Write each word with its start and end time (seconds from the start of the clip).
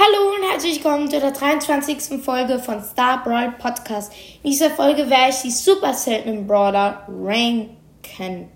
Hallo 0.00 0.36
und 0.36 0.48
herzlich 0.48 0.76
willkommen 0.76 1.10
zu 1.10 1.18
der 1.18 1.32
23. 1.32 2.22
Folge 2.22 2.60
von 2.60 2.84
Star 2.84 3.20
Brawl 3.24 3.50
Podcast. 3.58 4.12
In 4.44 4.52
dieser 4.52 4.70
Folge 4.70 5.10
werde 5.10 5.30
ich 5.30 5.42
die 5.42 5.50
super 5.50 5.92
seltenen 5.92 6.46
Brawler 6.46 7.04
ranken. 7.08 8.48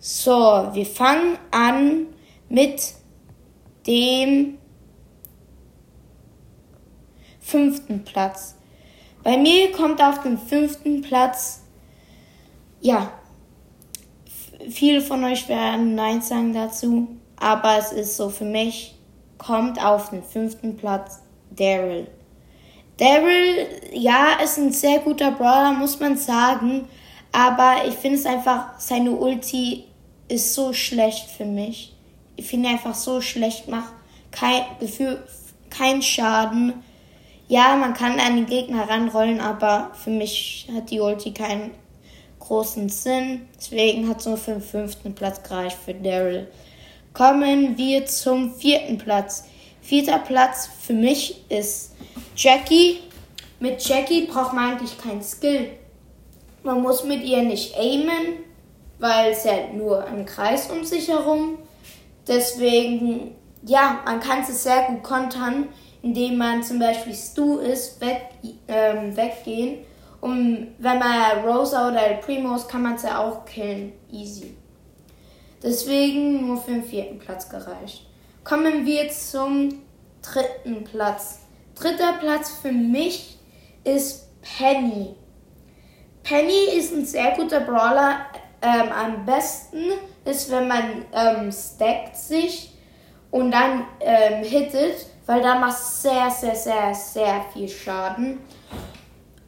So, 0.00 0.32
wir 0.72 0.84
fangen 0.84 1.38
an 1.52 2.08
mit 2.48 2.94
dem 3.86 4.58
fünften 7.38 8.02
Platz. 8.02 8.56
Bei 9.22 9.36
mir 9.36 9.70
kommt 9.70 10.02
auf 10.02 10.22
den 10.22 10.38
fünften 10.38 11.02
Platz, 11.02 11.62
ja, 12.80 13.12
viele 14.68 15.00
von 15.00 15.22
euch 15.22 15.48
werden 15.48 15.94
Nein 15.94 16.20
sagen 16.20 16.52
dazu, 16.52 17.06
aber 17.36 17.78
es 17.78 17.92
ist 17.92 18.16
so 18.16 18.28
für 18.28 18.44
mich 18.44 18.96
kommt 19.44 19.82
auf 19.84 20.10
den 20.10 20.22
fünften 20.22 20.76
Platz 20.76 21.20
Daryl. 21.50 22.06
Daryl, 22.98 23.66
ja, 23.92 24.34
ist 24.42 24.58
ein 24.58 24.72
sehr 24.72 25.00
guter 25.00 25.32
Brawler, 25.32 25.72
muss 25.72 25.98
man 25.98 26.16
sagen. 26.16 26.88
Aber 27.32 27.86
ich 27.86 27.94
finde 27.94 28.18
es 28.18 28.26
einfach, 28.26 28.78
seine 28.78 29.12
Ulti 29.12 29.84
ist 30.28 30.54
so 30.54 30.72
schlecht 30.72 31.30
für 31.30 31.44
mich. 31.44 31.94
Ich 32.36 32.46
finde 32.46 32.68
einfach 32.68 32.94
so 32.94 33.20
schlecht, 33.20 33.68
macht 33.68 33.92
kein 34.30 34.62
Gefühl, 34.78 35.22
kein 35.70 36.02
Schaden. 36.02 36.74
Ja, 37.48 37.76
man 37.76 37.94
kann 37.94 38.20
an 38.20 38.36
den 38.36 38.46
Gegner 38.46 38.88
ranrollen, 38.88 39.40
aber 39.40 39.90
für 39.94 40.10
mich 40.10 40.68
hat 40.74 40.90
die 40.90 41.00
Ulti 41.00 41.32
keinen 41.32 41.72
großen 42.38 42.88
Sinn. 42.88 43.48
Deswegen 43.56 44.08
hat 44.08 44.20
es 44.20 44.26
nur 44.26 44.36
für 44.36 44.52
den 44.52 44.62
fünften 44.62 45.14
Platz 45.14 45.42
gereicht 45.42 45.78
für 45.84 45.94
Daryl 45.94 46.48
kommen 47.14 47.76
wir 47.76 48.06
zum 48.06 48.54
vierten 48.54 48.98
Platz. 48.98 49.44
Vierter 49.80 50.18
Platz 50.18 50.68
für 50.80 50.92
mich 50.92 51.44
ist 51.50 51.94
Jackie. 52.36 53.00
Mit 53.60 53.84
Jackie 53.86 54.26
braucht 54.26 54.52
man 54.52 54.72
eigentlich 54.72 54.96
kein 54.98 55.22
Skill. 55.22 55.70
Man 56.62 56.80
muss 56.80 57.04
mit 57.04 57.22
ihr 57.24 57.42
nicht 57.42 57.76
aimen, 57.76 58.38
weil 58.98 59.32
es 59.32 59.44
ja 59.44 59.68
nur 59.72 60.04
ein 60.04 60.24
Kreis 60.24 60.70
um 60.70 60.84
sich 60.84 61.08
herum. 61.08 61.58
Deswegen, 62.26 63.34
ja, 63.64 64.00
man 64.04 64.20
kann 64.20 64.44
sie 64.44 64.52
sehr 64.52 64.84
gut 64.84 65.02
kontern, 65.02 65.68
indem 66.02 66.38
man 66.38 66.62
zum 66.62 66.78
Beispiel 66.78 67.14
Stu 67.14 67.58
ist, 67.58 68.00
weg, 68.00 68.28
ähm, 68.68 69.16
weggehen. 69.16 69.78
Und 70.20 70.68
wenn 70.78 70.98
man 71.00 71.44
Rosa 71.44 71.88
oder 71.88 72.06
El 72.06 72.18
Primo 72.18 72.54
ist, 72.54 72.68
kann 72.68 72.82
man 72.82 72.96
sie 72.96 73.10
auch 73.10 73.44
killen. 73.44 73.92
Easy. 74.12 74.56
Deswegen 75.62 76.46
nur 76.46 76.56
für 76.56 76.72
den 76.72 76.84
vierten 76.84 77.18
Platz 77.18 77.48
gereicht. 77.48 78.06
Kommen 78.44 78.84
wir 78.84 79.08
zum 79.10 79.82
dritten 80.20 80.84
Platz. 80.84 81.40
Dritter 81.74 82.14
Platz 82.20 82.50
für 82.60 82.72
mich 82.72 83.38
ist 83.84 84.28
Penny. 84.42 85.14
Penny 86.24 86.76
ist 86.76 86.92
ein 86.92 87.04
sehr 87.04 87.32
guter 87.32 87.60
Brawler. 87.60 88.26
Ähm, 88.60 88.92
am 88.92 89.24
besten 89.24 89.92
ist, 90.24 90.50
wenn 90.50 90.68
man 90.68 91.04
ähm, 91.12 91.52
stackt 91.52 92.16
sich 92.16 92.72
und 93.30 93.50
dann 93.50 93.84
ähm, 94.00 94.44
hittet, 94.44 95.06
weil 95.26 95.42
da 95.42 95.58
macht 95.58 95.78
sehr, 95.78 96.30
sehr, 96.30 96.54
sehr, 96.54 96.94
sehr 96.94 97.44
viel 97.52 97.68
Schaden. 97.68 98.38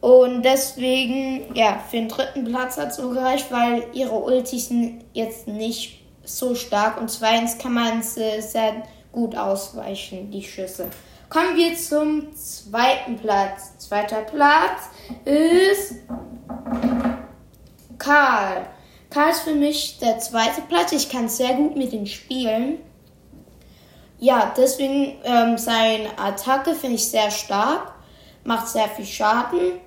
Und 0.00 0.42
deswegen, 0.42 1.54
ja, 1.54 1.78
für 1.78 1.96
den 1.96 2.08
dritten 2.08 2.44
Platz 2.44 2.76
hat 2.76 2.88
es 2.88 2.96
so 2.96 3.10
gereicht, 3.10 3.50
weil 3.50 3.84
ihre 3.94 4.14
Ultis 4.14 4.70
jetzt 5.12 5.48
nicht 5.48 6.03
so 6.24 6.54
stark 6.54 7.00
und 7.00 7.10
zweitens 7.10 7.58
kann 7.58 7.74
man 7.74 8.00
äh, 8.00 8.40
sehr 8.40 8.82
gut 9.12 9.36
ausweichen, 9.36 10.30
die 10.30 10.42
Schüsse. 10.42 10.88
Kommen 11.28 11.56
wir 11.56 11.76
zum 11.76 12.34
zweiten 12.36 13.16
Platz. 13.16 13.78
Zweiter 13.78 14.22
Platz 14.22 14.82
ist 15.24 15.96
Karl. 17.98 18.66
Karl 19.10 19.30
ist 19.30 19.40
für 19.40 19.54
mich 19.54 19.98
der 19.98 20.18
zweite 20.18 20.60
Platz. 20.68 20.92
Ich 20.92 21.08
kann 21.08 21.28
sehr 21.28 21.54
gut 21.54 21.76
mit 21.76 21.92
ihm 21.92 22.06
spielen. 22.06 22.78
Ja, 24.18 24.52
deswegen 24.56 25.18
ähm, 25.24 25.58
seine 25.58 26.18
Attacke 26.18 26.74
finde 26.74 26.96
ich 26.96 27.08
sehr 27.08 27.30
stark. 27.30 27.94
Macht 28.44 28.68
sehr 28.68 28.88
viel 28.88 29.06
Schaden. 29.06 29.80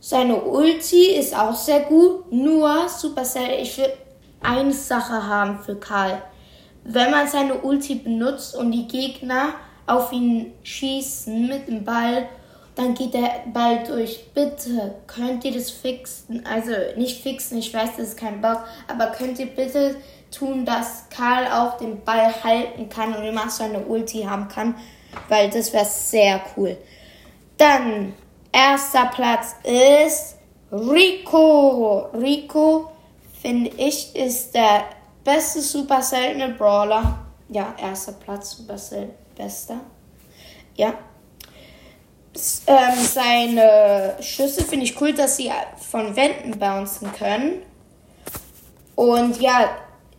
Seine 0.00 0.36
Ulti 0.36 1.14
ist 1.14 1.36
auch 1.36 1.54
sehr 1.54 1.80
gut. 1.80 2.32
Nur 2.32 2.88
Supercell, 2.88 3.60
ich 3.60 3.76
will 3.78 3.92
eine 4.42 4.72
Sache 4.72 5.26
haben 5.26 5.60
für 5.60 5.76
Karl. 5.76 6.22
Wenn 6.84 7.10
man 7.10 7.28
seine 7.28 7.54
Ulti 7.54 7.96
benutzt 7.96 8.56
und 8.56 8.72
die 8.72 8.88
Gegner 8.88 9.54
auf 9.86 10.12
ihn 10.12 10.52
schießen 10.62 11.46
mit 11.46 11.68
dem 11.68 11.84
Ball, 11.84 12.28
dann 12.74 12.94
geht 12.94 13.14
der 13.14 13.44
Ball 13.52 13.82
durch. 13.84 14.32
Bitte, 14.32 14.94
könnt 15.06 15.44
ihr 15.44 15.52
das 15.52 15.70
fixen? 15.70 16.46
Also 16.46 16.72
nicht 16.96 17.22
fixen, 17.22 17.58
ich 17.58 17.74
weiß, 17.74 17.90
das 17.96 18.08
ist 18.10 18.16
kein 18.16 18.40
Bug, 18.40 18.58
aber 18.88 19.08
könnt 19.08 19.38
ihr 19.38 19.46
bitte 19.46 19.96
tun, 20.30 20.64
dass 20.64 21.04
Karl 21.10 21.46
auch 21.46 21.76
den 21.76 22.02
Ball 22.04 22.32
halten 22.42 22.88
kann 22.88 23.14
und 23.14 23.24
immer 23.24 23.50
so 23.50 23.64
eine 23.64 23.80
Ulti 23.80 24.22
haben 24.22 24.48
kann, 24.48 24.74
weil 25.28 25.50
das 25.50 25.72
wäre 25.72 25.84
sehr 25.84 26.40
cool. 26.56 26.76
Dann, 27.58 28.14
erster 28.52 29.06
Platz 29.06 29.56
ist 29.64 30.36
Rico. 30.72 32.08
Rico 32.14 32.92
finde 33.40 33.70
ich, 33.76 34.14
ist 34.14 34.54
der 34.54 34.84
beste 35.24 35.60
super 35.60 36.02
seltene 36.02 36.50
Brawler. 36.50 37.18
Ja, 37.48 37.74
erster 37.80 38.12
Platz, 38.12 38.52
super 38.52 38.78
selten, 38.78 39.14
bester. 39.36 39.80
Ja. 40.76 40.94
Ähm, 42.66 42.94
seine 43.02 44.16
Schüsse 44.20 44.62
finde 44.64 44.84
ich 44.84 45.00
cool, 45.00 45.12
dass 45.12 45.36
sie 45.36 45.50
von 45.90 46.14
Wänden 46.14 46.58
bouncen 46.58 47.12
können. 47.12 47.62
Und 48.94 49.40
ja, 49.40 49.68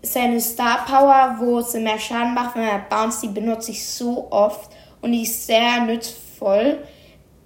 seine 0.01 0.41
Star 0.41 0.85
Power, 0.85 1.35
wo 1.39 1.61
sie 1.61 1.79
mehr 1.79 1.99
Schaden 1.99 2.33
macht, 2.33 2.55
wenn 2.55 2.67
er 2.67 2.79
bounce, 2.79 3.21
die 3.21 3.27
benutze 3.27 3.71
ich 3.71 3.87
so 3.87 4.27
oft 4.31 4.71
und 5.01 5.11
die 5.11 5.23
ist 5.23 5.45
sehr 5.45 5.81
nützvoll. 5.81 6.79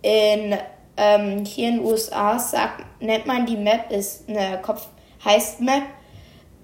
In, 0.01 0.57
ähm, 0.97 1.45
hier 1.45 1.69
in 1.69 1.77
den 1.77 1.85
USA 1.85 2.39
sagt, 2.39 2.85
nennt 3.01 3.25
man 3.25 3.45
die 3.45 3.57
Map, 3.57 3.91
ist 3.91 4.29
eine 4.29 4.61
Kopf 4.61 4.87
heißt 5.25 5.59
Map. 5.61 5.83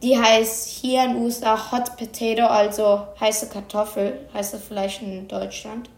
Die 0.01 0.17
heißt 0.17 0.67
hier 0.67 1.03
in 1.03 1.17
USA 1.17 1.72
Hot 1.72 1.95
Potato, 1.97 2.45
also 2.45 3.03
heiße 3.19 3.49
Kartoffel, 3.49 4.27
heißt 4.33 4.55
es 4.55 4.63
vielleicht 4.63 5.01
in 5.01 5.27
Deutschland. 5.27 5.89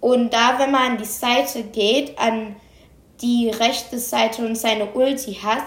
Und 0.00 0.32
da, 0.32 0.58
wenn 0.58 0.72
man 0.72 0.92
an 0.92 0.98
die 0.98 1.04
Seite 1.04 1.62
geht, 1.62 2.18
an 2.18 2.56
die 3.20 3.50
rechte 3.50 3.98
Seite 3.98 4.44
und 4.44 4.56
seine 4.56 4.92
Ulti 4.92 5.34
hat, 5.34 5.62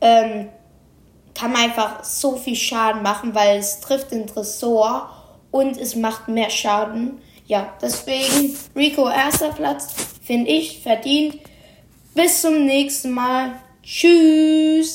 ähm, 0.00 0.48
kann 1.34 1.52
man 1.52 1.62
einfach 1.62 2.02
so 2.02 2.36
viel 2.36 2.56
Schaden 2.56 3.02
machen, 3.02 3.34
weil 3.34 3.58
es 3.58 3.80
trifft 3.80 4.10
den 4.10 4.26
Tresor 4.26 5.10
und 5.50 5.76
es 5.76 5.94
macht 5.94 6.28
mehr 6.28 6.50
Schaden. 6.50 7.20
Ja, 7.46 7.72
deswegen 7.80 8.56
Rico 8.74 9.08
erster 9.08 9.50
Platz, 9.50 9.94
finde 10.22 10.50
ich, 10.50 10.82
verdient. 10.82 11.38
Bis 12.14 12.40
zum 12.40 12.64
nächsten 12.64 13.12
Mal. 13.12 13.52
Tschüss. 13.82 14.92